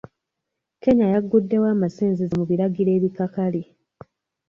Kenya 0.81 1.05
yaguddewo 1.13 1.65
amasinzizo 1.75 2.33
mu 2.39 2.45
biragiro 2.51 2.89
ebikakali. 2.97 3.61